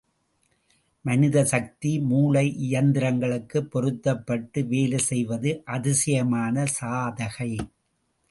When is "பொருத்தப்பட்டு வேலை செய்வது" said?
3.69-5.61